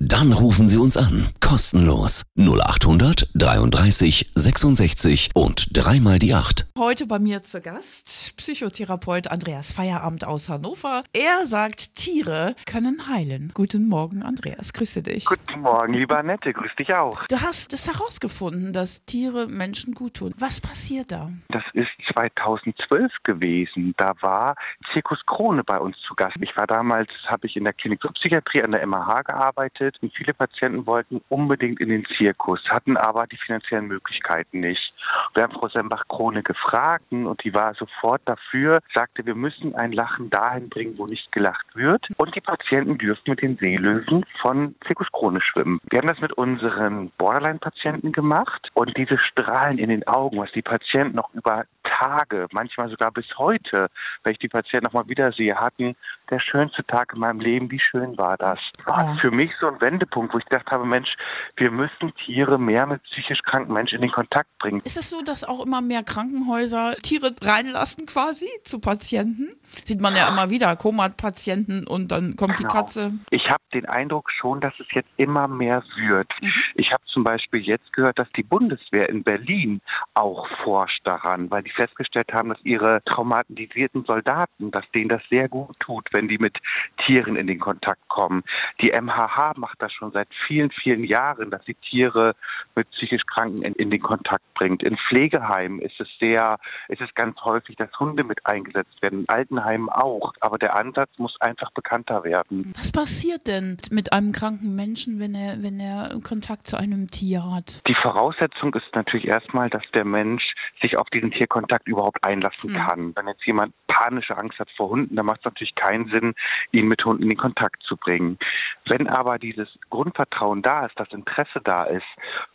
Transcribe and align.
Dann 0.00 0.32
rufen 0.32 0.68
Sie 0.68 0.78
uns 0.78 0.96
an. 0.96 1.26
Kostenlos. 1.40 2.22
0800 2.38 3.30
33 3.34 4.30
66 4.32 5.30
und 5.34 5.76
dreimal 5.76 6.20
die 6.20 6.34
8. 6.34 6.70
Heute 6.78 7.06
bei 7.06 7.18
mir 7.18 7.42
zu 7.42 7.60
Gast 7.60 8.36
Psychotherapeut 8.36 9.26
Andreas 9.26 9.72
Feierabend 9.72 10.24
aus 10.24 10.48
Hannover. 10.48 11.02
Er 11.12 11.46
sagt, 11.46 11.96
Tiere 11.96 12.54
können 12.64 13.08
heilen. 13.08 13.50
Guten 13.54 13.88
Morgen, 13.88 14.22
Andreas. 14.22 14.72
Grüße 14.72 15.02
dich. 15.02 15.24
Guten 15.24 15.62
Morgen, 15.62 15.94
lieber 15.94 16.18
Annette. 16.18 16.52
Grüß 16.52 16.76
dich 16.78 16.94
auch. 16.94 17.26
Du 17.26 17.40
hast 17.40 17.72
es 17.72 17.88
herausgefunden, 17.88 18.72
dass 18.72 19.04
Tiere 19.04 19.48
Menschen 19.48 19.94
gut 19.94 20.14
tun. 20.14 20.32
Was 20.38 20.60
passiert 20.60 21.10
da? 21.10 21.32
Das 21.48 21.64
ist 21.72 21.88
2012 22.12 23.10
gewesen. 23.24 23.94
Da 23.96 24.12
war 24.20 24.54
Zirkus 24.92 25.18
Krone 25.26 25.64
bei 25.64 25.80
uns 25.80 25.96
zu 26.06 26.14
Gast. 26.14 26.36
Ich 26.40 26.56
war 26.56 26.68
damals, 26.68 27.08
habe 27.26 27.48
ich 27.48 27.56
in 27.56 27.64
der 27.64 27.72
Klinik 27.72 28.00
für 28.00 28.12
Psychiatrie 28.12 28.62
an 28.62 28.70
der 28.70 28.86
MH 28.86 29.22
gearbeitet 29.22 29.87
und 30.00 30.14
viele 30.14 30.34
Patienten 30.34 30.86
wollten 30.86 31.20
unbedingt 31.28 31.80
in 31.80 31.88
den 31.88 32.04
Zirkus, 32.16 32.60
hatten 32.68 32.96
aber 32.96 33.26
die 33.26 33.36
finanziellen 33.36 33.86
Möglichkeiten 33.86 34.60
nicht. 34.60 34.92
Wir 35.34 35.44
haben 35.44 35.52
Frau 35.52 35.68
Sembach-Krone 35.68 36.42
gefragt 36.42 37.04
und 37.10 37.42
die 37.44 37.54
war 37.54 37.74
sofort 37.74 38.22
dafür, 38.24 38.80
sagte, 38.94 39.24
wir 39.24 39.34
müssen 39.34 39.74
ein 39.74 39.92
Lachen 39.92 40.30
dahin 40.30 40.68
bringen, 40.68 40.98
wo 40.98 41.06
nicht 41.06 41.30
gelacht 41.32 41.66
wird. 41.74 42.06
Und 42.16 42.34
die 42.34 42.40
Patienten 42.40 42.98
dürften 42.98 43.30
mit 43.30 43.42
den 43.42 43.56
Seelöwen 43.56 44.24
von 44.40 44.74
Zirkus 44.86 45.10
Krone 45.12 45.40
schwimmen. 45.40 45.80
Wir 45.90 45.98
haben 45.98 46.08
das 46.08 46.20
mit 46.20 46.32
unseren 46.32 47.10
Borderline-Patienten 47.18 48.12
gemacht 48.12 48.70
und 48.74 48.96
diese 48.96 49.18
Strahlen 49.18 49.78
in 49.78 49.88
den 49.88 50.06
Augen, 50.06 50.38
was 50.38 50.52
die 50.52 50.62
Patienten 50.62 51.16
noch 51.16 51.32
über 51.34 51.64
Tage, 51.82 52.46
manchmal 52.52 52.88
sogar 52.88 53.10
bis 53.10 53.26
heute, 53.38 53.88
wenn 54.22 54.32
ich 54.32 54.38
die 54.38 54.48
Patienten 54.48 54.86
noch 54.86 54.92
mal 54.92 55.08
wiedersehe, 55.08 55.54
hatten 55.56 55.96
der 56.30 56.40
schönste 56.40 56.84
Tag 56.84 57.12
in 57.14 57.20
meinem 57.20 57.40
Leben. 57.40 57.70
Wie 57.70 57.80
schön 57.80 58.16
war 58.18 58.36
das? 58.36 58.58
War 58.84 59.04
Ja. 59.04 59.14
für 59.16 59.30
mich 59.30 59.50
so 59.60 59.68
ein 59.68 59.80
Wendepunkt, 59.80 60.34
wo 60.34 60.38
ich 60.38 60.44
gedacht 60.44 60.70
habe, 60.70 60.84
Mensch, 60.84 61.08
wir 61.56 61.70
müssen 61.70 62.12
Tiere 62.24 62.58
mehr 62.58 62.86
mit 62.86 63.02
psychisch 63.04 63.40
kranken 63.42 63.72
Menschen 63.72 63.96
in 63.96 64.02
den 64.02 64.10
Kontakt 64.12 64.48
bringen. 64.58 64.80
Ist 64.84 64.96
es 64.98 65.10
so, 65.10 65.22
dass 65.22 65.44
auch 65.44 65.64
immer 65.64 65.80
mehr 65.80 66.02
Krankenhäuser 66.02 66.96
Tiere 67.02 67.34
reinlassen 67.42 68.06
quasi 68.06 68.48
zu 68.64 68.78
Patienten? 68.80 69.48
Sieht 69.84 70.00
man 70.00 70.16
ja 70.16 70.28
immer 70.28 70.50
wieder, 70.50 70.74
Komat-Patienten 70.76 71.86
und 71.86 72.12
dann 72.12 72.36
kommt 72.36 72.58
die 72.58 72.62
Genau. 72.62 72.74
Katze. 72.74 73.12
Ich 73.30 73.48
habe 73.50 73.62
den 73.72 73.86
Eindruck 73.86 74.30
schon, 74.30 74.60
dass 74.60 74.72
es 74.78 74.86
jetzt 74.92 75.08
immer 75.16 75.48
mehr 75.48 75.82
wird. 75.96 76.30
Ich 76.74 76.92
habe 76.92 77.02
zum 77.06 77.24
Beispiel 77.24 77.60
jetzt 77.60 77.92
gehört, 77.92 78.18
dass 78.18 78.28
die 78.36 78.42
Bundeswehr 78.42 79.08
in 79.08 79.22
Berlin 79.22 79.80
auch 80.14 80.46
forscht 80.64 81.00
daran, 81.06 81.50
weil 81.50 81.62
die 81.62 81.70
festgestellt 81.70 82.32
haben, 82.32 82.50
dass 82.50 82.58
ihre 82.64 83.02
traumatisierten 83.04 84.04
Soldaten, 84.04 84.70
dass 84.70 84.84
denen 84.94 85.08
das 85.08 85.22
sehr 85.30 85.48
gut 85.48 85.78
tut, 85.80 86.08
wenn 86.18 86.26
die 86.28 86.38
mit 86.38 86.58
Tieren 87.06 87.36
in 87.36 87.46
den 87.46 87.60
Kontakt 87.60 88.06
kommen. 88.08 88.42
Die 88.80 88.90
MHH 88.90 89.54
macht 89.56 89.80
das 89.80 89.92
schon 89.92 90.10
seit 90.10 90.28
vielen, 90.48 90.70
vielen 90.72 91.04
Jahren, 91.04 91.50
dass 91.50 91.64
sie 91.64 91.74
Tiere 91.74 92.34
mit 92.74 92.90
psychisch 92.90 93.22
Kranken 93.26 93.62
in, 93.62 93.74
in 93.74 93.90
den 93.90 94.02
Kontakt 94.02 94.42
bringt. 94.54 94.82
In 94.82 94.96
Pflegeheimen 94.96 95.80
ist 95.80 96.00
es 96.00 96.08
sehr, 96.20 96.58
ist 96.88 97.00
es 97.00 97.14
ganz 97.14 97.40
häufig, 97.42 97.76
dass 97.76 97.88
Hunde 98.00 98.24
mit 98.24 98.44
eingesetzt 98.44 99.00
werden, 99.00 99.20
in 99.20 99.28
Altenheimen 99.28 99.88
auch. 99.88 100.32
Aber 100.40 100.58
der 100.58 100.76
Ansatz 100.76 101.10
muss 101.18 101.40
einfach 101.40 101.70
bekannter 101.70 102.24
werden. 102.24 102.72
Was 102.76 102.90
passiert 102.90 103.46
denn 103.46 103.76
mit 103.90 104.12
einem 104.12 104.32
kranken 104.32 104.74
Menschen, 104.74 105.20
wenn 105.20 105.36
er, 105.36 105.62
wenn 105.62 105.78
er 105.78 106.18
Kontakt 106.24 106.66
zu 106.66 106.76
einem 106.76 107.10
Tier 107.10 107.48
hat? 107.48 107.86
Die 107.86 107.94
Voraussetzung 107.94 108.74
ist 108.74 108.92
natürlich 108.94 109.28
erstmal, 109.28 109.70
dass 109.70 109.84
der 109.94 110.04
Mensch 110.04 110.52
sich 110.82 110.96
auf 110.96 111.08
diesen 111.10 111.30
Tierkontakt 111.30 111.86
überhaupt 111.86 112.24
einlassen 112.24 112.72
Mhm. 112.72 112.74
kann. 112.74 113.12
Wenn 113.16 113.28
jetzt 113.28 113.46
jemand 113.46 113.74
panische 113.86 114.36
Angst 114.36 114.58
hat 114.58 114.68
vor 114.76 114.90
Hunden, 114.90 115.14
dann 115.14 115.26
macht 115.26 115.40
es 115.40 115.44
natürlich 115.44 115.74
keinen 115.74 116.07
Sinn, 116.10 116.34
ihn 116.72 116.88
mit 116.88 117.04
Hunden 117.04 117.30
in 117.30 117.36
Kontakt 117.36 117.82
zu 117.82 117.96
bringen. 117.96 118.38
Wenn 118.86 119.08
aber 119.08 119.38
dieses 119.38 119.68
Grundvertrauen 119.90 120.62
da 120.62 120.86
ist, 120.86 120.98
das 120.98 121.12
Interesse 121.12 121.60
da 121.62 121.84
ist, 121.84 122.06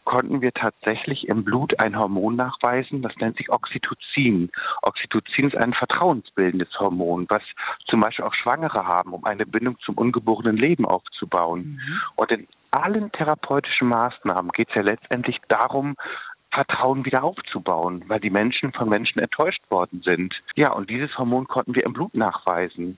konnten 0.03 0.41
wir 0.41 0.53
tatsächlich 0.53 1.28
im 1.28 1.44
Blut 1.44 1.79
ein 1.79 1.97
Hormon 1.97 2.35
nachweisen, 2.35 3.01
das 3.01 3.16
nennt 3.17 3.38
sich 3.38 3.51
Oxytocin. 3.51 4.51
Oxytocin 4.81 5.47
ist 5.47 5.57
ein 5.57 5.73
vertrauensbildendes 5.73 6.79
Hormon, 6.79 7.25
was 7.29 7.44
zum 7.85 8.01
Beispiel 8.01 8.25
auch 8.25 8.33
Schwangere 8.33 8.85
haben, 8.85 9.13
um 9.13 9.23
eine 9.25 9.45
Bindung 9.45 9.78
zum 9.79 9.95
ungeborenen 9.97 10.57
Leben 10.57 10.85
aufzubauen. 10.85 11.79
Und 12.16 12.31
in 12.31 12.47
allen 12.72 13.11
therapeutischen 13.11 13.88
Maßnahmen 13.88 14.51
geht 14.51 14.69
es 14.69 14.75
ja 14.75 14.81
letztendlich 14.81 15.39
darum, 15.47 15.95
Vertrauen 16.53 17.03
wieder 17.06 17.24
aufzubauen, 17.24 18.03
weil 18.08 18.19
die 18.19 18.30
Menschen 18.30 18.72
von 18.74 18.88
Menschen 18.88 19.19
enttäuscht 19.19 19.64
worden 19.69 20.03
sind. 20.06 20.36
Ja, 20.56 20.72
und 20.72 20.90
dieses 20.90 21.18
Hormon 21.18 21.47
konnten 21.47 21.74
wir 21.75 21.84
im 21.84 21.94
Blut 21.94 22.14
nachweisen. 22.14 22.97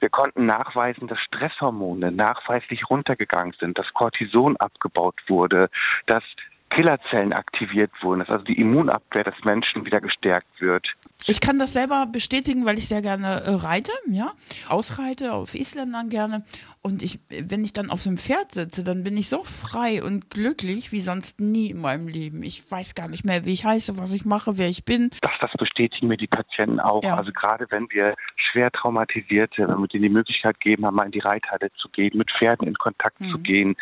Wir 0.00 0.08
konnten 0.08 0.44
nachweisen, 0.44 1.06
dass 1.06 1.20
Stresshormone 1.20 2.10
nachweislich 2.10 2.90
runtergegangen 2.90 3.54
sind, 3.60 3.78
dass 3.78 3.92
Cortison 3.94 4.56
abgebaut 4.56 5.20
wurde, 5.28 5.70
dass 6.06 6.24
Killerzellen 6.70 7.32
aktiviert 7.32 7.92
wurden, 8.02 8.20
dass 8.20 8.30
also 8.30 8.44
die 8.44 8.60
Immunabwehr 8.60 9.24
des 9.24 9.44
Menschen 9.44 9.86
wieder 9.86 10.00
gestärkt 10.00 10.60
wird. 10.60 10.88
Ich 11.28 11.40
kann 11.40 11.58
das 11.58 11.72
selber 11.72 12.06
bestätigen, 12.06 12.66
weil 12.66 12.78
ich 12.78 12.86
sehr 12.86 13.02
gerne 13.02 13.42
äh, 13.42 13.50
reite, 13.50 13.90
ja, 14.08 14.32
ausreite, 14.68 15.32
auf 15.32 15.54
Isländern 15.54 16.08
gerne. 16.08 16.44
Und 16.82 17.02
ich, 17.02 17.18
wenn 17.28 17.64
ich 17.64 17.72
dann 17.72 17.90
auf 17.90 18.04
dem 18.04 18.16
Pferd 18.16 18.52
sitze, 18.52 18.84
dann 18.84 19.02
bin 19.02 19.16
ich 19.16 19.28
so 19.28 19.42
frei 19.42 20.04
und 20.04 20.30
glücklich 20.30 20.92
wie 20.92 21.00
sonst 21.00 21.40
nie 21.40 21.70
in 21.70 21.80
meinem 21.80 22.06
Leben. 22.06 22.44
Ich 22.44 22.70
weiß 22.70 22.94
gar 22.94 23.08
nicht 23.08 23.24
mehr, 23.24 23.44
wie 23.44 23.54
ich 23.54 23.64
heiße, 23.64 23.98
was 23.98 24.12
ich 24.12 24.24
mache, 24.24 24.56
wer 24.56 24.68
ich 24.68 24.84
bin. 24.84 25.10
Das, 25.20 25.32
das 25.40 25.50
bestätigen 25.58 26.06
mir 26.06 26.16
die 26.16 26.28
Patienten 26.28 26.78
auch. 26.78 27.02
Ja. 27.02 27.16
Also 27.16 27.32
gerade 27.32 27.66
wenn 27.70 27.90
wir 27.90 28.14
schwer 28.36 28.70
traumatisierte, 28.70 29.66
wenn 29.66 29.80
wir 29.80 29.88
denen 29.88 30.04
die 30.04 30.08
Möglichkeit 30.10 30.60
geben, 30.60 30.82
mal 30.82 31.06
in 31.06 31.10
die 31.10 31.18
Reithalle 31.18 31.72
zu 31.72 31.88
gehen, 31.88 32.16
mit 32.16 32.30
Pferden 32.30 32.68
in 32.68 32.74
Kontakt 32.74 33.18
zu 33.18 33.38
gehen, 33.38 33.74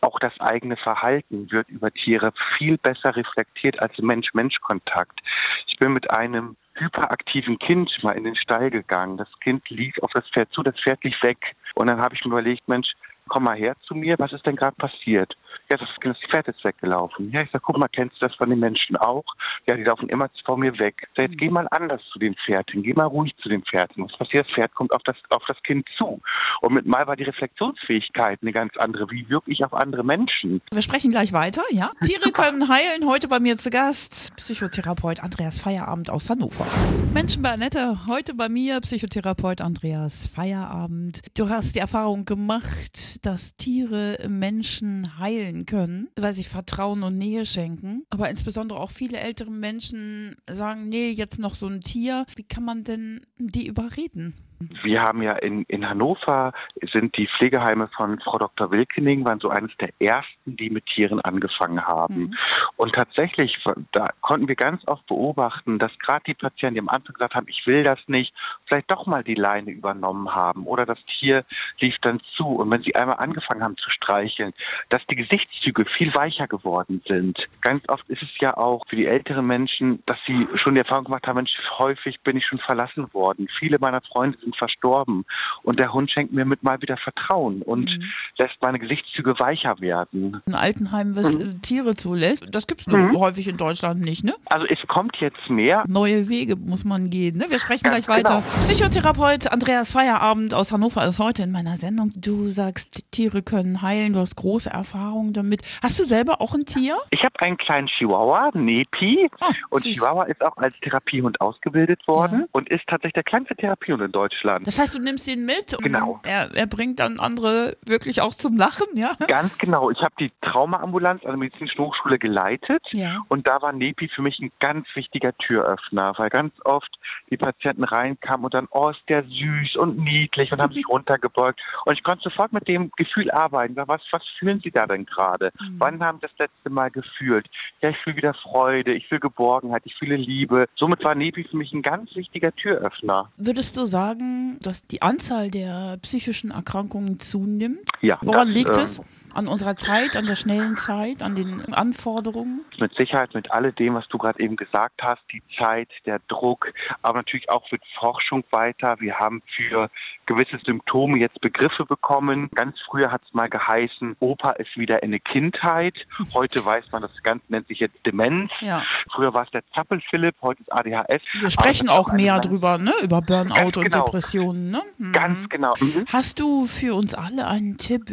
auch 0.00 0.18
das 0.18 0.32
eigene 0.40 0.78
Verhalten 0.78 1.50
wird 1.52 1.68
über 1.68 1.90
Tiere 1.90 2.32
viel 2.56 2.78
besser 2.78 3.14
reflektiert 3.14 3.80
als 3.80 3.98
Mensch-Mensch-Kontakt. 3.98 5.20
Ich 5.66 5.76
bin 5.76 5.92
mit 5.92 6.10
einem 6.10 6.56
hyperaktiven 6.76 7.58
Kind 7.58 7.90
mal 8.02 8.12
in 8.12 8.24
den 8.24 8.36
Stall 8.36 8.70
gegangen. 8.70 9.16
Das 9.16 9.28
Kind 9.40 9.68
lief 9.70 9.98
auf 10.02 10.12
das 10.12 10.28
Pferd 10.28 10.50
zu, 10.52 10.62
das 10.62 10.78
Pferd 10.80 11.02
lief 11.04 11.20
weg. 11.22 11.56
Und 11.74 11.88
dann 11.88 12.00
habe 12.00 12.14
ich 12.14 12.24
mir 12.24 12.30
überlegt, 12.30 12.68
Mensch, 12.68 12.92
komm 13.28 13.44
mal 13.44 13.56
her 13.56 13.74
zu 13.86 13.94
mir, 13.94 14.16
was 14.18 14.32
ist 14.32 14.46
denn 14.46 14.56
gerade 14.56 14.76
passiert? 14.76 15.36
Ja, 15.68 15.76
das, 15.76 15.88
das 16.00 16.16
Pferd 16.30 16.46
ist 16.46 16.64
weggelaufen. 16.64 17.30
Ja, 17.32 17.42
ich 17.42 17.50
sag, 17.52 17.62
guck 17.62 17.76
mal, 17.76 17.88
kennst 17.88 18.16
du 18.20 18.26
das 18.26 18.36
von 18.36 18.50
den 18.50 18.60
Menschen 18.60 18.96
auch? 18.96 19.24
Ja, 19.66 19.74
die 19.74 19.82
laufen 19.82 20.08
immer 20.08 20.28
vor 20.44 20.56
mir 20.56 20.78
weg. 20.78 21.08
Ich 21.08 21.16
sag, 21.16 21.30
jetzt 21.30 21.38
geh 21.38 21.50
mal 21.50 21.66
anders 21.72 22.00
zu 22.12 22.20
dem 22.20 22.34
Pferd 22.34 22.70
hin, 22.70 22.84
geh 22.84 22.94
mal 22.94 23.06
ruhig 23.06 23.34
zu 23.42 23.48
dem 23.48 23.62
Pferd 23.64 23.92
hin. 23.94 24.04
Was 24.04 24.16
passiert? 24.16 24.46
Das 24.46 24.54
Pferd 24.54 24.74
kommt 24.74 24.92
auf 24.92 25.02
das, 25.02 25.16
auf 25.30 25.42
das 25.48 25.60
Kind 25.64 25.86
zu. 25.98 26.20
Und 26.60 26.74
mit 26.74 26.86
mal 26.86 27.06
war 27.08 27.16
die 27.16 27.24
Reflexionsfähigkeit 27.24 28.38
eine 28.42 28.52
ganz 28.52 28.76
andere. 28.76 29.10
Wie 29.10 29.28
wirke 29.28 29.50
ich 29.50 29.64
auf 29.64 29.74
andere 29.74 30.04
Menschen? 30.04 30.60
Wir 30.70 30.82
sprechen 30.82 31.10
gleich 31.10 31.32
weiter, 31.32 31.62
ja? 31.70 31.90
Tiere 32.04 32.30
können 32.30 32.68
heilen. 32.68 33.08
Heute 33.08 33.26
bei 33.26 33.40
mir 33.40 33.56
zu 33.56 33.70
Gast 33.70 34.36
Psychotherapeut 34.36 35.20
Andreas 35.20 35.60
Feierabend 35.60 36.10
aus 36.10 36.30
Hannover. 36.30 36.66
Menschen 37.12 37.42
bei 37.42 37.50
Annette, 37.50 38.06
heute 38.06 38.34
bei 38.34 38.48
mir 38.48 38.80
Psychotherapeut 38.80 39.60
Andreas 39.60 40.26
Feierabend. 40.28 41.22
Du 41.36 41.48
hast 41.48 41.74
die 41.74 41.80
Erfahrung 41.80 42.24
gemacht, 42.24 43.24
dass 43.26 43.56
Tiere 43.56 44.18
Menschen 44.28 45.18
heilen 45.18 45.55
können, 45.64 46.08
weil 46.16 46.32
sie 46.32 46.44
Vertrauen 46.44 47.02
und 47.02 47.16
Nähe 47.16 47.46
schenken. 47.46 48.04
Aber 48.10 48.28
insbesondere 48.28 48.80
auch 48.80 48.90
viele 48.90 49.18
ältere 49.18 49.50
Menschen 49.50 50.36
sagen, 50.50 50.88
nee, 50.88 51.10
jetzt 51.10 51.38
noch 51.38 51.54
so 51.54 51.66
ein 51.66 51.80
Tier. 51.80 52.26
Wie 52.34 52.42
kann 52.42 52.64
man 52.64 52.84
denn 52.84 53.22
die 53.38 53.66
überreden? 53.66 54.34
Wir 54.58 55.02
haben 55.02 55.22
ja 55.22 55.32
in, 55.32 55.64
in 55.64 55.88
Hannover 55.88 56.52
sind 56.92 57.16
die 57.16 57.26
Pflegeheime 57.26 57.88
von 57.88 58.18
Frau 58.20 58.38
Dr. 58.38 58.70
Wilkening 58.70 59.24
waren 59.24 59.40
so 59.40 59.50
eines 59.50 59.70
der 59.78 59.90
ersten, 59.98 60.56
die 60.56 60.70
mit 60.70 60.86
Tieren 60.86 61.20
angefangen 61.20 61.86
haben. 61.86 62.36
Und 62.76 62.94
tatsächlich, 62.94 63.58
da 63.92 64.10
konnten 64.20 64.48
wir 64.48 64.56
ganz 64.56 64.86
oft 64.86 65.06
beobachten, 65.06 65.78
dass 65.78 65.96
gerade 65.98 66.24
die 66.26 66.34
Patienten, 66.34 66.74
die 66.74 66.80
am 66.80 66.88
Anfang 66.88 67.14
gesagt 67.14 67.34
haben, 67.34 67.46
ich 67.48 67.66
will 67.66 67.84
das 67.84 67.98
nicht, 68.06 68.32
vielleicht 68.64 68.90
doch 68.90 69.06
mal 69.06 69.22
die 69.22 69.34
Leine 69.34 69.70
übernommen 69.70 70.34
haben 70.34 70.66
oder 70.66 70.86
das 70.86 70.98
Tier 71.18 71.44
lief 71.80 71.96
dann 72.00 72.20
zu. 72.36 72.46
Und 72.46 72.70
wenn 72.70 72.82
sie 72.82 72.94
einmal 72.94 73.16
angefangen 73.16 73.62
haben 73.62 73.76
zu 73.76 73.90
streicheln, 73.90 74.52
dass 74.88 75.04
die 75.06 75.16
Gesichtszüge 75.16 75.84
viel 75.84 76.14
weicher 76.14 76.46
geworden 76.46 77.02
sind. 77.06 77.38
Ganz 77.60 77.84
oft 77.88 78.08
ist 78.08 78.22
es 78.22 78.30
ja 78.40 78.56
auch 78.56 78.86
für 78.88 78.96
die 78.96 79.06
älteren 79.06 79.46
Menschen, 79.46 80.02
dass 80.06 80.18
sie 80.26 80.48
schon 80.54 80.74
die 80.74 80.80
Erfahrung 80.80 81.04
gemacht 81.04 81.26
haben, 81.26 81.36
Mensch, 81.36 81.52
häufig 81.78 82.20
bin 82.20 82.36
ich 82.36 82.46
schon 82.46 82.58
verlassen 82.58 83.12
worden. 83.12 83.48
Viele 83.58 83.78
meiner 83.78 84.00
Freunde 84.00 84.38
sind 84.46 84.56
verstorben. 84.56 85.24
Und 85.62 85.78
der 85.78 85.92
Hund 85.92 86.10
schenkt 86.10 86.32
mir 86.32 86.44
mit 86.44 86.62
mal 86.62 86.80
wieder 86.80 86.96
Vertrauen 86.96 87.62
und 87.62 87.90
lässt 88.38 88.54
meine 88.62 88.78
Gesichtszüge 88.78 89.38
weicher 89.38 89.80
werden. 89.80 90.40
Ein 90.46 90.54
Altenheim, 90.54 91.16
was 91.16 91.34
äh, 91.34 91.54
Tiere 91.60 91.94
zulässt, 91.94 92.46
das 92.50 92.66
gibt 92.66 92.80
es 92.82 92.92
häufig 92.92 93.48
in 93.48 93.56
Deutschland 93.56 94.00
nicht, 94.00 94.24
ne? 94.24 94.34
Also 94.46 94.66
es 94.66 94.78
kommt 94.86 95.16
jetzt 95.18 95.50
mehr. 95.50 95.84
Neue 95.88 96.28
Wege 96.28 96.56
muss 96.56 96.84
man 96.84 97.10
gehen. 97.10 97.36
Ne? 97.36 97.46
Wir 97.48 97.58
sprechen 97.58 97.84
Ganz 97.84 98.06
gleich 98.06 98.18
weiter. 98.18 98.42
genau. 98.42 98.62
Psychotherapeut 98.62 99.50
Andreas 99.50 99.92
Feierabend 99.92 100.54
aus 100.54 100.72
Hannover 100.72 101.04
ist 101.06 101.18
heute 101.18 101.42
in 101.42 101.50
meiner 101.50 101.76
Sendung. 101.76 102.12
Du 102.16 102.48
sagst, 102.48 103.10
Tiere 103.10 103.42
können 103.42 103.82
heilen. 103.82 104.12
Du 104.12 104.20
hast 104.20 104.36
große 104.36 104.70
Erfahrung 104.70 105.32
damit. 105.32 105.62
Hast 105.82 105.98
du 105.98 106.04
selber 106.04 106.40
auch 106.40 106.54
ein 106.54 106.64
Tier? 106.66 106.96
Ich 107.10 107.22
habe 107.24 107.34
einen 107.40 107.56
kleinen 107.56 107.88
Chihuahua, 107.88 108.50
Nepi. 108.54 109.28
Oh, 109.40 109.46
und 109.70 109.82
süß. 109.82 109.94
Chihuahua 109.94 110.24
ist 110.24 110.44
auch 110.44 110.56
als 110.56 110.74
Therapiehund 110.80 111.40
ausgebildet 111.40 112.06
worden 112.06 112.44
und 112.52 112.68
ist 112.70 112.86
tatsächlich 112.86 113.14
der 113.14 113.24
kleinste 113.24 113.56
Therapiehund 113.56 114.02
in 114.02 114.12
Deutschland. 114.12 114.35
Deutschland. 114.36 114.66
Das 114.66 114.78
heißt, 114.78 114.94
du 114.94 115.00
nimmst 115.00 115.26
ihn 115.28 115.44
mit 115.44 115.74
und 115.74 115.82
Genau. 115.84 116.20
er, 116.22 116.54
er 116.54 116.66
bringt 116.66 117.00
dann 117.00 117.18
andere 117.18 117.76
wirklich 117.84 118.20
auch 118.22 118.34
zum 118.34 118.56
Lachen, 118.56 118.86
ja? 118.94 119.12
Ganz 119.28 119.56
genau. 119.58 119.90
Ich 119.90 120.00
habe 120.02 120.14
die 120.18 120.30
Traumaambulanz 120.42 121.24
an 121.24 121.30
der 121.32 121.38
Medizinischen 121.38 121.78
Hochschule 121.78 122.18
geleitet. 122.18 122.82
Ja. 122.92 123.22
Und 123.28 123.46
da 123.46 123.60
war 123.62 123.72
Nepi 123.72 124.08
für 124.08 124.22
mich 124.22 124.38
ein 124.40 124.50
ganz 124.60 124.86
wichtiger 124.94 125.36
Türöffner, 125.38 126.14
weil 126.16 126.30
ganz 126.30 126.52
oft 126.64 126.90
die 127.30 127.36
Patienten 127.36 127.84
reinkamen 127.84 128.44
und 128.44 128.54
dann, 128.54 128.68
oh, 128.70 128.90
ist 128.90 129.00
der 129.08 129.24
süß 129.24 129.76
und 129.76 129.98
niedlich 129.98 130.52
und 130.52 130.60
haben 130.60 130.72
sich 130.72 130.86
runtergebeugt. 130.88 131.60
Und 131.84 131.94
ich 131.94 132.02
konnte 132.02 132.24
sofort 132.24 132.52
mit 132.52 132.68
dem 132.68 132.90
Gefühl 132.96 133.30
arbeiten. 133.30 133.76
Was, 133.76 134.02
was 134.10 134.22
fühlen 134.38 134.60
Sie 134.62 134.70
da 134.70 134.86
denn 134.86 135.06
gerade? 135.06 135.52
Wann 135.78 136.02
haben 136.02 136.18
Sie 136.18 136.26
das 136.28 136.38
letzte 136.38 136.70
Mal 136.70 136.90
gefühlt? 136.90 137.46
Ja, 137.82 137.90
ich 137.90 137.96
fühle 137.98 138.16
wieder 138.16 138.34
Freude, 138.34 138.92
ich 138.92 139.06
fühle 139.08 139.20
Geborgenheit, 139.20 139.82
ich 139.84 139.94
fühle 139.94 140.16
Liebe. 140.16 140.66
Somit 140.76 141.04
war 141.04 141.14
Nepi 141.14 141.44
für 141.44 141.56
mich 141.56 141.72
ein 141.72 141.82
ganz 141.82 142.14
wichtiger 142.14 142.54
Türöffner. 142.54 143.30
Würdest 143.36 143.76
du 143.76 143.84
sagen, 143.84 144.25
dass 144.60 144.86
die 144.86 145.02
Anzahl 145.02 145.50
der 145.50 145.98
psychischen 146.02 146.50
Erkrankungen 146.50 147.20
zunimmt? 147.20 147.88
Ja, 148.00 148.18
Woran 148.22 148.48
das, 148.48 148.54
liegt 148.54 148.76
es? 148.76 149.00
An 149.36 149.48
unserer 149.48 149.76
Zeit, 149.76 150.16
an 150.16 150.26
der 150.26 150.34
schnellen 150.34 150.76
Zeit, 150.76 151.22
an 151.22 151.34
den 151.34 151.72
Anforderungen? 151.74 152.64
mit 152.78 152.94
Sicherheit 152.96 153.34
mit 153.34 153.50
alledem, 153.50 153.94
was 153.94 154.06
du 154.08 154.18
gerade 154.18 154.40
eben 154.40 154.56
gesagt 154.56 155.02
hast, 155.02 155.22
die 155.32 155.42
Zeit, 155.58 155.88
der 156.04 156.20
Druck, 156.28 156.72
aber 157.02 157.18
natürlich 157.18 157.48
auch 157.50 157.70
wird 157.70 157.82
Forschung 157.98 158.44
weiter. 158.50 158.96
Wir 159.00 159.18
haben 159.18 159.42
für 159.56 159.90
gewisse 160.26 160.58
Symptome 160.64 161.18
jetzt 161.18 161.40
Begriffe 161.40 161.84
bekommen. 161.84 162.50
Ganz 162.54 162.76
früher 162.86 163.10
hat 163.12 163.22
es 163.26 163.32
mal 163.32 163.48
geheißen, 163.48 164.16
Opa 164.20 164.50
ist 164.52 164.76
wieder 164.76 165.02
in 165.02 165.10
eine 165.10 165.20
Kindheit. 165.20 165.94
Heute 166.34 166.64
weiß 166.64 166.84
man, 166.92 167.02
das 167.02 167.22
Ganze 167.22 167.44
nennt 167.48 167.68
sich 167.68 167.80
jetzt 167.80 167.96
Demenz. 168.04 168.50
Ja. 168.60 168.82
Früher 169.12 169.32
war 169.34 169.44
es 169.44 169.50
der 169.50 169.62
Zappel-Philipp, 169.74 170.36
heute 170.42 170.62
ist 170.62 170.72
ADHS. 170.72 171.22
Wir 171.40 171.50
sprechen 171.50 171.88
auch 171.88 172.12
mehr 172.12 172.40
drüber, 172.40 172.78
ne? 172.78 172.92
Über 173.02 173.22
Burnout 173.22 173.54
Ganz 173.54 173.76
und 173.76 173.84
genau. 173.84 174.04
Depressionen, 174.04 174.70
ne? 174.70 174.82
Mhm. 174.98 175.12
Ganz 175.12 175.48
genau. 175.48 175.74
Mhm. 175.80 176.04
Hast 176.12 176.40
du 176.40 176.66
für 176.66 176.94
uns 176.94 177.14
alle 177.14 177.46
einen 177.46 177.78
Tipp, 177.78 178.06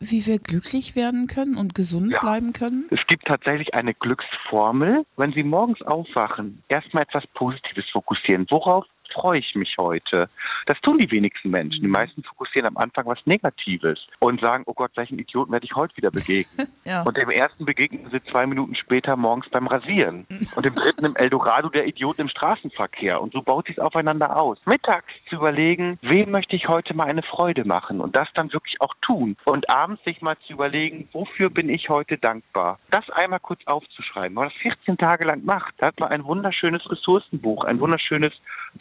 wie 0.00 0.26
wir 0.26 0.38
glücklich 0.38 0.94
werden 0.94 1.26
können 1.26 1.56
und 1.56 1.74
gesund 1.74 2.12
Ja. 2.12 2.20
bleiben 2.20 2.52
können? 2.52 2.86
Es 2.90 3.04
gibt 3.06 3.24
tatsächlich 3.26 3.74
eine 3.74 3.94
Glücksformel. 3.94 5.04
Wenn 5.16 5.32
Sie 5.32 5.42
morgens 5.42 5.82
aufwachen, 5.82 6.62
erstmal 6.68 7.02
etwas 7.02 7.26
Positives 7.34 7.84
fokussieren. 7.90 8.46
Worauf 8.50 8.84
freue 9.18 9.40
ich 9.40 9.54
mich 9.54 9.76
heute? 9.78 10.28
Das 10.66 10.80
tun 10.80 10.98
die 10.98 11.10
wenigsten 11.10 11.50
Menschen. 11.50 11.82
Die 11.82 11.88
meisten 11.88 12.22
fokussieren 12.22 12.66
am 12.66 12.76
Anfang 12.76 13.06
was 13.06 13.18
Negatives 13.24 14.06
und 14.20 14.40
sagen, 14.40 14.62
oh 14.66 14.74
Gott, 14.74 14.92
welchen 14.94 15.18
Idioten 15.18 15.52
werde 15.52 15.66
ich 15.66 15.74
heute 15.74 15.96
wieder 15.96 16.10
begegnen? 16.10 16.68
Ja. 16.84 17.02
Und 17.02 17.18
dem 17.18 17.28
ersten 17.28 17.66
begegnen 17.66 18.08
sie 18.10 18.22
zwei 18.30 18.46
Minuten 18.46 18.74
später 18.74 19.14
morgens 19.14 19.46
beim 19.50 19.66
Rasieren. 19.66 20.26
Und 20.56 20.64
dem 20.64 20.74
dritten 20.74 21.04
im 21.04 21.16
Eldorado 21.16 21.68
der 21.68 21.86
Idiot 21.86 22.18
im 22.18 22.30
Straßenverkehr. 22.30 23.20
Und 23.20 23.34
so 23.34 23.42
baut 23.42 23.66
sich 23.66 23.78
aufeinander 23.78 24.40
aus. 24.40 24.56
Mittags 24.64 25.12
zu 25.28 25.36
überlegen, 25.36 25.98
wem 26.00 26.30
möchte 26.30 26.56
ich 26.56 26.66
heute 26.66 26.94
mal 26.94 27.06
eine 27.06 27.22
Freude 27.22 27.66
machen 27.66 28.00
und 28.00 28.16
das 28.16 28.28
dann 28.32 28.50
wirklich 28.54 28.80
auch 28.80 28.94
tun. 29.02 29.36
Und 29.44 29.68
abends 29.68 30.02
sich 30.04 30.22
mal 30.22 30.38
zu 30.46 30.54
überlegen, 30.54 31.08
wofür 31.12 31.50
bin 31.50 31.68
ich 31.68 31.90
heute 31.90 32.16
dankbar. 32.16 32.78
Das 32.90 33.10
einmal 33.10 33.40
kurz 33.40 33.60
aufzuschreiben. 33.66 34.34
Wenn 34.36 34.44
man 34.44 34.48
das 34.48 34.62
14 34.62 34.96
Tage 34.96 35.26
lang 35.26 35.44
macht, 35.44 35.74
da 35.76 35.88
hat 35.88 36.00
man 36.00 36.10
ein 36.10 36.24
wunderschönes 36.24 36.90
Ressourcenbuch, 36.90 37.64
ein 37.64 37.80
wunderschönes 37.80 38.32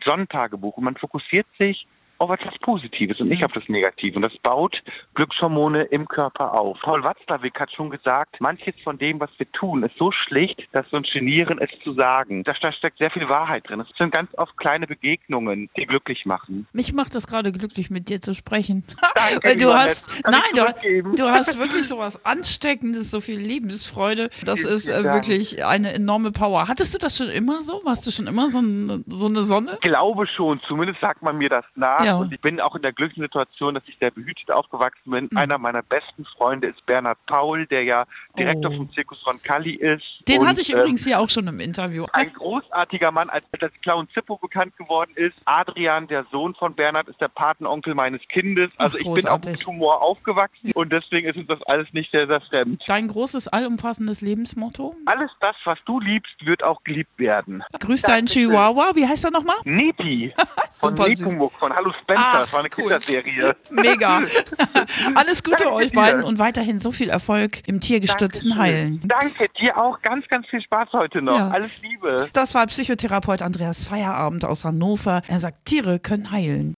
Sonnentagebuch 0.03 0.77
und 0.77 0.83
man 0.83 0.95
fokussiert 0.95 1.47
sich 1.57 1.87
auf 2.19 2.29
etwas 2.31 2.57
Positives 2.59 3.19
und 3.19 3.29
nicht 3.29 3.43
auf 3.43 3.51
das 3.51 3.67
Negative. 3.67 4.15
Und 4.15 4.23
das 4.23 4.37
baut 4.39 4.81
Glückshormone 5.15 5.83
im 5.83 6.07
Körper 6.07 6.59
auf. 6.59 6.79
Paul 6.81 7.03
Watzlawick 7.03 7.59
hat 7.59 7.71
schon 7.71 7.89
gesagt, 7.89 8.39
manches 8.39 8.75
von 8.83 8.97
dem, 8.97 9.19
was 9.19 9.29
wir 9.37 9.51
tun, 9.51 9.83
ist 9.83 9.97
so 9.97 10.11
schlicht, 10.11 10.67
dass 10.71 10.91
wir 10.91 10.97
uns 10.97 11.11
genieren, 11.11 11.59
es 11.59 11.69
zu 11.83 11.93
sagen. 11.93 12.43
Da 12.43 12.55
steckt 12.55 12.97
sehr 12.97 13.11
viel 13.11 13.29
Wahrheit 13.29 13.69
drin. 13.69 13.79
Es 13.79 13.87
sind 13.97 14.13
ganz 14.13 14.29
oft 14.37 14.57
kleine 14.57 14.87
Begegnungen, 14.87 15.69
die 15.77 15.85
glücklich 15.85 16.25
machen. 16.25 16.67
Mich 16.73 16.93
macht 16.93 17.15
das 17.15 17.27
gerade 17.27 17.51
glücklich, 17.51 17.89
mit 17.89 18.09
dir 18.09 18.21
zu 18.21 18.33
sprechen. 18.33 18.83
Danke, 19.15 19.55
du 19.59 19.73
hast, 19.73 20.09
nein, 20.25 20.41
ich 20.53 21.03
du, 21.03 21.15
du 21.15 21.29
hast 21.29 21.59
wirklich 21.59 21.87
so 21.87 21.97
was 21.97 22.23
Ansteckendes, 22.25 23.11
so 23.11 23.21
viel 23.21 23.39
Lebensfreude. 23.39 24.29
Das 24.45 24.59
Vielen, 24.59 24.73
ist 24.73 24.89
äh, 24.89 25.03
wirklich 25.03 25.65
eine 25.65 25.93
enorme 25.93 26.31
Power. 26.31 26.67
Hattest 26.67 26.93
du 26.93 26.97
das 26.97 27.17
schon 27.17 27.29
immer 27.29 27.61
so? 27.61 27.81
Warst 27.83 28.07
du 28.07 28.11
schon 28.11 28.27
immer 28.27 28.49
so, 28.51 28.59
ein, 28.59 29.03
so 29.07 29.27
eine 29.27 29.43
Sonne? 29.43 29.73
Ich 29.73 29.81
glaube 29.81 30.27
schon, 30.27 30.59
zumindest 30.67 31.01
sagt 31.01 31.21
man 31.21 31.37
mir 31.37 31.49
das 31.49 31.65
nach. 31.75 32.03
Ja. 32.03 32.06
Und 32.15 32.33
ich 32.33 32.39
bin 32.41 32.59
auch 32.61 32.75
in 32.75 32.81
der 32.81 32.93
glücklichen 32.93 33.23
Situation, 33.23 33.73
dass 33.75 33.83
ich 33.87 33.97
sehr 33.99 34.11
behütet 34.11 34.51
aufgewachsen 34.51 35.11
bin. 35.11 35.27
Mhm. 35.31 35.37
Einer 35.37 35.57
meiner 35.57 35.81
besten 35.83 36.25
Freunde 36.25 36.67
ist 36.67 36.85
Bernhard 36.85 37.17
Paul, 37.27 37.65
der 37.67 37.83
ja 37.83 38.05
Direktor 38.37 38.71
Oh. 38.71 38.77
vom 38.77 38.91
Zirkus 38.93 39.21
von 39.21 39.41
Kalli 39.43 39.73
ist. 39.75 40.03
Den 40.27 40.41
Und, 40.41 40.47
hatte 40.47 40.61
ich 40.61 40.71
ähm, 40.71 40.79
übrigens 40.79 41.03
hier 41.03 41.19
auch 41.19 41.29
schon 41.29 41.47
im 41.47 41.59
Interview. 41.59 42.05
ein 42.13 42.31
großartiger 42.33 43.11
Mann, 43.11 43.29
als 43.29 43.43
als 43.59 43.73
Clown 43.81 44.07
Zippo 44.13 44.37
bekannt 44.37 44.75
geworden 44.77 45.11
ist. 45.15 45.35
Adrian, 45.45 46.07
der 46.07 46.25
Sohn 46.31 46.53
von 46.55 46.73
Bernhard, 46.73 47.07
ist 47.07 47.19
der 47.19 47.27
Patenonkel 47.29 47.95
meines 47.95 48.21
Kindes. 48.27 48.71
Ach, 48.77 48.85
Also 48.85 48.97
ich 48.99 49.11
bin 49.11 49.27
auch 49.27 49.41
mit 49.43 49.65
Humor 49.65 50.01
aufgewachsen 50.01 50.71
und 50.73 50.91
deswegen 50.93 51.27
ist 51.27 51.37
uns 51.37 51.47
das 51.47 51.61
alles 51.63 51.91
nicht 51.93 52.11
sehr, 52.11 52.27
sehr 52.27 52.41
fremd. 52.41 52.81
Dein 52.87 53.07
großes, 53.07 53.47
allumfassendes 53.47 54.21
Lebensmotto? 54.21 54.95
Alles 55.05 55.31
das, 55.39 55.55
was 55.65 55.77
du 55.85 55.99
liebst, 55.99 56.33
wird 56.45 56.63
auch 56.63 56.83
geliebt 56.83 57.17
werden. 57.17 57.63
Grüß 57.79 58.01
deinen. 58.03 58.27
Chihuahua. 58.27 58.91
Wie 58.95 59.07
heißt 59.07 59.25
er 59.25 59.31
nochmal? 59.31 59.55
Nepi 59.63 60.33
von. 60.73 60.93
Nepomuk, 60.93 61.53
von 61.53 61.73
Hallo 61.73 61.91
Spencer. 62.01 62.23
Ah, 62.25 62.39
das 62.39 62.53
war 62.53 62.59
eine 62.59 62.69
cool. 62.77 62.83
Kinderserie. 62.83 63.55
Mega. 63.71 64.21
Alles 65.15 65.43
Gute 65.43 65.57
Danke 65.63 65.73
euch 65.73 65.89
dir. 65.91 65.95
beiden 65.95 66.23
und 66.23 66.39
weiterhin 66.39 66.79
so 66.79 66.91
viel 66.91 67.09
Erfolg 67.09 67.67
im 67.67 67.79
tiergestützten 67.79 68.49
Dankeschön. 68.49 68.75
Heilen. 68.75 69.01
Danke, 69.05 69.47
dir 69.59 69.77
auch 69.77 70.01
ganz, 70.01 70.27
ganz 70.27 70.47
viel 70.47 70.61
Spaß 70.61 70.89
heute 70.93 71.21
noch. 71.21 71.37
Ja. 71.37 71.49
Alles 71.49 71.71
Liebe. 71.81 72.29
Das 72.33 72.53
war 72.55 72.65
Psychotherapeut 72.67 73.41
Andreas 73.41 73.85
Feierabend 73.85 74.45
aus 74.45 74.65
Hannover. 74.65 75.21
Er 75.27 75.39
sagt, 75.39 75.65
Tiere 75.65 75.99
können 75.99 76.31
heilen. 76.31 76.75